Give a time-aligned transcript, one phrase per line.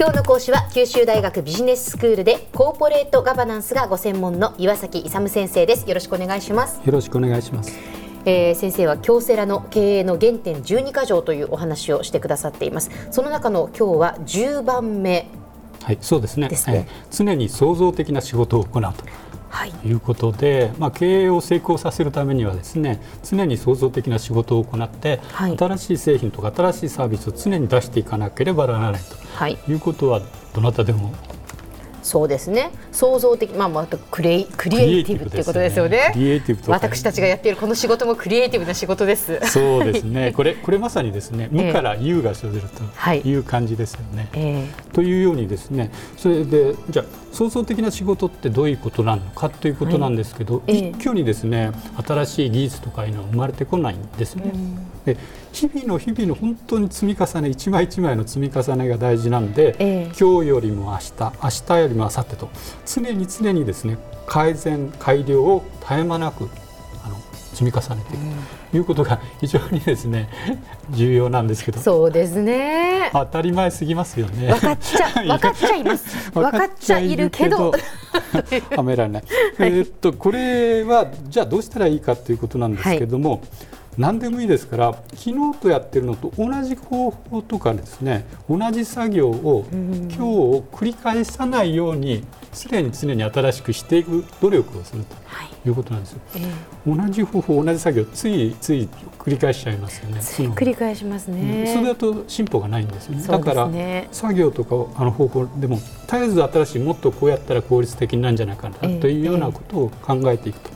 [0.00, 5.86] 今日の講師は九州大学ビジネススクールでコーポレートガバナンスがご専門の岩崎勇先生です。
[5.86, 6.80] よろしくお願いします。
[6.82, 7.78] よろしくお願いします。
[8.24, 12.90] えー、先生は京セラの経営の原点12か条というお話をしてくださっています。
[13.10, 15.28] その中の今日は10番目。
[15.82, 16.48] はいそうですね。
[16.48, 18.88] ね、えー、常に創造的な仕事を行うと。
[18.88, 18.94] は
[19.66, 29.00] い、いうことで、まあ、経営を成功させるためにはですね常に創造的な仕事を行って、はい、新しい製品とか新しいサービスを常に出していかなければならない
[29.64, 30.22] ということは
[30.54, 31.12] どなたでも
[32.10, 32.72] そうですね。
[32.90, 36.10] 創造的まあまたクリエクリエイティブっていうことですよね。
[36.12, 39.38] クリエイティブ私たちがやっているこの仕事もクリエイティブな仕事です。
[39.46, 40.32] そうですね。
[40.32, 51.70] これこれまさにですね 無から有が生ずるという感じですよね、えー、というようにですねそれでじゃあ創造的な仕事ってどういうことなのかということなんですけど、はい、一挙にですね
[52.04, 54.52] 新しい技術とかいうのは生まれてこないんですね。
[55.04, 55.16] で
[55.52, 62.48] 日々の日々の本当に積み重ね一枚一枚の積み重ねが大事なんで、えー、今日よりも明日明日よりも明後日と
[62.86, 66.48] 常に常にですね改善改良を絶え間なく
[67.04, 67.16] あの
[67.52, 68.60] 積み重ねていく。
[68.70, 70.28] ということが非常にですね
[70.90, 71.80] 重要なんですけど。
[71.80, 73.10] そうですね。
[73.12, 74.52] 当たり前すぎますよね。
[74.52, 76.30] 分かっちゃ 分かっちゃいます。
[76.30, 77.72] 分かっちゃいるけど。
[78.76, 79.24] はめられない、
[79.58, 83.40] はい、えー、っとこれはじゃあどうしたらいいかということなんですけども、はい
[83.98, 95.14] 何でもいいですから昨日とやってるのと同じ方法とかですね同じ作業を今日を繰り返さないように常に常に新しくしていく努力をすると
[95.66, 95.70] い。
[95.70, 96.42] うことなんですよ、はい
[96.86, 96.90] え。
[96.90, 100.20] ー、同じ方法同じ作業ついつい繰り返しちゃいますよね
[100.54, 103.70] 繰り返しますね、うん、それだと進歩がないんですよね、ね、だから
[104.10, 110.70] 作業とかあの方法でも絶えず新しいもっとこうやったら効率的なんじゃないかなというようなことを考えていくと。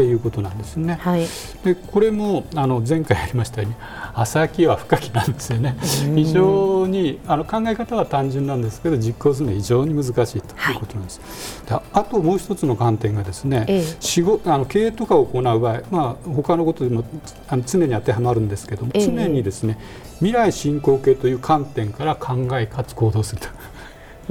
[0.00, 0.98] いうことなんですね。
[1.00, 1.26] はい、
[1.64, 3.76] でこれもあの前回やりましたように
[4.14, 5.76] 浅きは深きなんですよね。
[6.14, 11.62] 非常にあの考え方は単純なんですけど実行するのは非常に難しいということなんです。
[11.68, 17.04] はい、あともう一つの観点がですね、ええ、仕事あの経営とかを行う場合、まあ他のことでも
[17.48, 19.78] あの常に当てはまるんですけども、常にですね
[20.16, 23.48] 未来進行形という観点から考えかつ行動すると。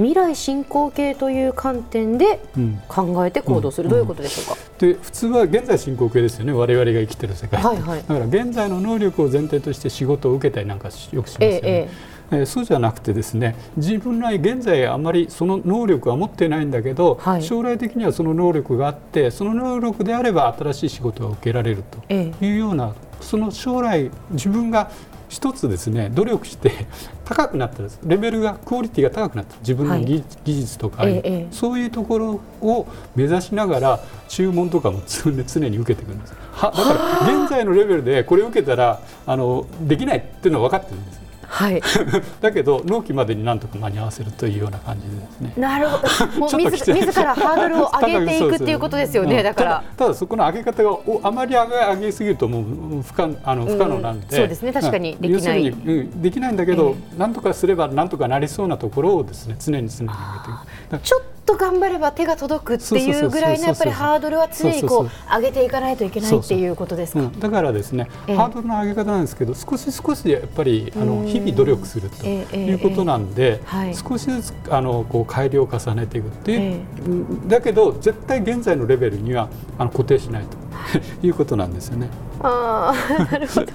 [0.02, 2.40] 未来進行形という観点で
[2.88, 6.52] 考えて行動する、うん、どういうことでしょうか、で普通は現在進行形ですよね。
[6.52, 11.46] 我々が生きてる世界、はいはい、だから現在の能力を前提として仕事を受けたりなんかよくしますよね。
[11.48, 12.12] えええ
[12.46, 24.90] そうじゃなくてですね自分の現在あまりその能力は持ってないんだけど、はい、将来的にはその能力があってその能力であれば新しい仕事が受けられるというような、その将来自分が
[25.32, 26.70] 一つですね努力して
[27.24, 29.56] 高くなったレベルがクオリティが高くなった。
[29.60, 36.34] 自分の技術とか、ええ、そういうところを目指しながら注文とかも常に受けていくんです。
[36.52, 41.21] はだから現在のレベルでこれを受けたらあのできないっていうのは分かってるんです
[41.52, 41.82] はい、
[42.40, 45.52] だけど納期までになんとか間に合わせるというような感じですね。
[45.58, 46.08] なるほど。
[46.40, 49.36] もう自自らハードルを 上げていくっていうことですよね。
[49.36, 49.84] うん、だから。
[49.98, 54.72] ただそこの上げ方がおあまり上げ上げすぎるともう不可あの不可能なんで、うん、そうですね。
[54.72, 55.32] 確かにできない。
[55.32, 61.04] 要するに、うん、できないんだけど、えー、なんとかすればなんとかなりそうなところをですね常に常に上げていく。
[61.04, 67.30] ちょっと頑張れば手が届くっていうぐらいのやっぱりハードルは常にこう上げていかないといけないっていうことですか？
[67.38, 73.60] だからですね、えー、ハードルの上げ方なんですけど少し少しやっぱりあの日々努力するということなんで、
[74.08, 79.48] 少しずつあのこう改良を重ねていくっていう、だけど絶対現在のレベルには
[79.78, 80.62] あの固定しないと。
[81.22, 82.08] いうことなんですよね。
[82.40, 82.92] あ
[83.30, 83.66] なるほど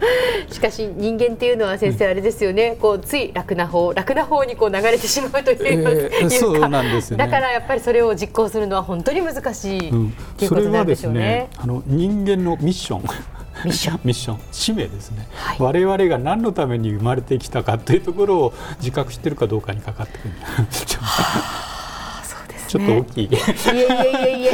[0.50, 11.20] しかし人間っていうのは先生あれですよね、こうつい楽な方楽な方にこう流れてしまうという,、えー、そうなんですよ、ね、だからやっぱりそれを実行するのは本当に難しい、うん、っていうことなんでしょうね。
[11.20, 13.02] ねあの人間のミッション。
[13.64, 14.00] ミッション。
[14.04, 14.40] ミッション。
[14.52, 20.34] 使命ですね、はい、我々が何のために生まれてきたかというところを自覚しているかどうかにかかってくる。
[22.70, 23.24] ちょっと大きい。
[23.24, 23.38] いえい
[24.28, 24.50] えいえ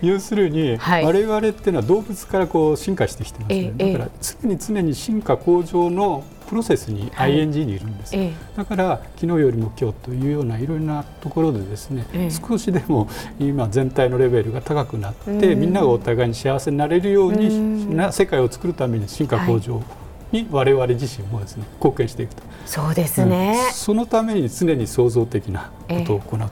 [0.00, 3.72] 要するに、はい、我々っていうのは動物からこう進化してきてますね。
[3.76, 13.08] だから常に常に進化向上のプロセスに ING にいるんです、はい、だから昨日よりも今日というようないろんなところでですね、え少しでも
[13.40, 19.82] 今全体のレベルが高くなって、みんながお互いに幸せになれるようにな世界を作るために進化向上
[20.30, 22.42] に我々自身もですね貢献していくと。
[22.66, 26.50] そうですね、うん、そのために常に創造的なことを行うと。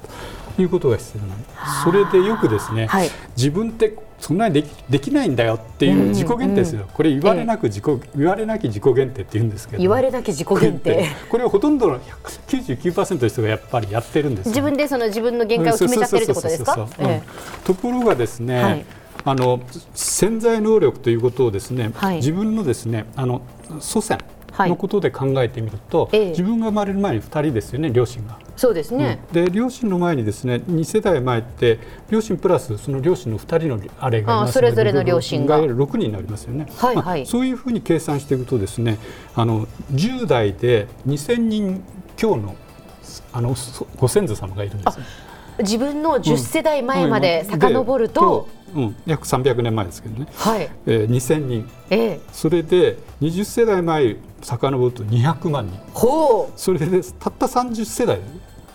[0.63, 1.45] いうことが必要なん。
[1.85, 9.81] それでよくですね、はい、自分ってそんなにできできないんだよっていう自己限定ですよ、うんうん、これ言われなく自己、え言われなき自己限定って言うんですけど。
[9.81, 11.07] 言われなき自己限定。
[11.31, 11.99] これはほとんどの
[12.49, 16.87] 99%の人がやっぱりやってるんです自分でその自分の限界を決めちゃってるってことですか？
[17.65, 18.85] ところがですね、はい、
[19.25, 19.61] あの
[19.95, 23.43] 潜在能力ということをですね、はい、自分のですねあの
[23.81, 24.19] 祖先
[24.59, 28.39] のことで考えてみると、はい、自分が生まれる前に2人ですよね両親が。
[28.61, 31.79] そうですね、うん、で両親の前にですね2世代前って
[32.11, 35.59] 両親プラスその両親の2人のあれがそれぞれの両親が。
[35.61, 38.99] 6人になりますよね、はいはい、まあ、そういうふうに計算していくとですね
[39.35, 41.83] あの10代で2000人
[42.17, 42.55] 強の
[43.33, 43.55] あの
[43.97, 44.99] ご先祖様がいるんです
[45.61, 50.71] 自分の10世代前まで遡ると、うん、約300年前ですけどね、はい。
[50.87, 55.79] えー、2000人、えー、それで20世代前遡ると200万人。
[55.93, 56.53] ほう。
[56.57, 58.21] それでたった30世代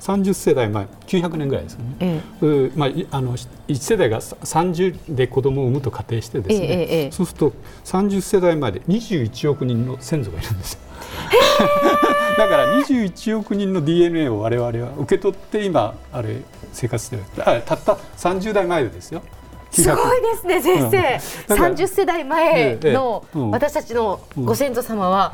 [0.06, 2.72] 30世代前900年ぐらいですよね、ええ。
[2.76, 7.54] まあ、あの1世代が30で子供を産むと仮定してですね、ええ、そうすると
[7.86, 10.80] 30世代前で21億人の先祖がいるんですよ。
[12.38, 16.42] だから21億人の DNA を我々は受け取って今あれ
[16.72, 17.24] 生活してる。
[17.40, 19.24] あたった30代前でですよ。
[19.72, 21.20] すごいですね先
[21.50, 25.34] 生、うん、30世代前の私たちのご先祖様は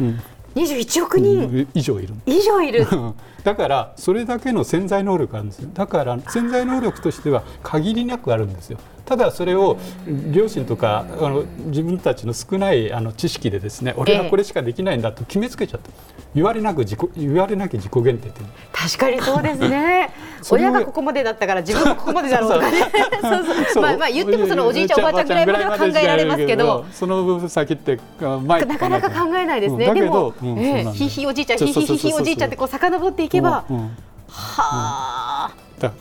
[0.56, 1.68] 21億人。
[1.74, 2.14] 以上いる。
[2.26, 2.86] 以上いる。
[3.44, 5.70] だからそれだけの潜在能力があるんですよ。
[5.74, 8.78] だから潜在能力としては限りなくあるんですよ。
[9.06, 9.78] ただそれを
[10.32, 15.90] 両親とかあの自分たちの少ないあの知識でですね俺はこれしかできないんだと決めつけちゃった、
[16.34, 20.12] 言われなく自己言われなき自己限定って確かにそうですね
[20.56, 22.80] 親がここまでだったから自分もここまでだろうとかね。
[23.22, 23.84] そうそう。
[23.84, 26.86] まあまあ言ってもそのおじいちゃんおばあちゃんぐらいまでは考えられますけど。
[26.92, 33.64] その先ってなかなか考えないですね、でも、うんえー、ひひおじいちゃんひひひひおじいちゃんってこう遡っていけば、
[34.28, 35.52] は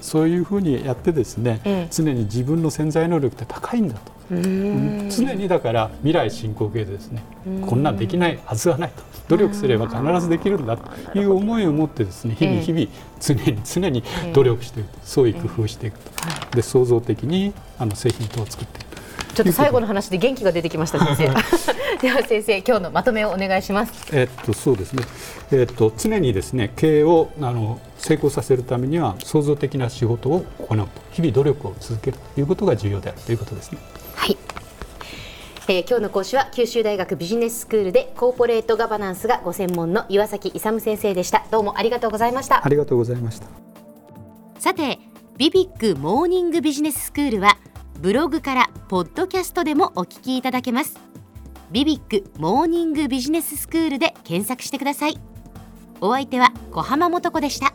[0.00, 7.23] そういうふうにやってですね、ええ、常に自分の潜在能力って高いんだと、うん、常にだから未来進行形でですね
[7.67, 9.11] こんなんできないはずはないと。
[9.29, 12.88] 努力すれば必ずできるんだという思いを持ってですね日々日々
[13.21, 18.91] 常に常に努力していく創意工夫していくと、で創造的にあの製品等を作っていく
[19.35, 21.29] ちょっと最後の話で元気が出てきました先生。
[22.03, 23.93] では先生今日のまとめをお願いします。
[24.12, 25.05] えっとそうですね。
[25.53, 30.88] えっと常にですね経営をあの成功させるためには創造的な仕事を行うと。
[31.12, 33.79] 日々努力を続けるということが重要であるということですね
[34.21, 34.37] はい。
[35.67, 41.47] えー、今日の講師は九州大学ビジネススクールでコーポレートガバナンスがご専門の岩崎勇先生でした。
[41.51, 42.63] どうもありがとうございました。
[42.63, 43.47] ありがとうございました。
[44.59, 44.99] さて
[45.39, 47.57] ビビックモーニングビジネススクールは
[47.99, 50.99] ブログからポッドキャストでもお聞きいただけます。
[51.71, 55.19] ビビックモーニングビジネススクールで検索してください。
[56.03, 57.75] お相手は小浜もとこでした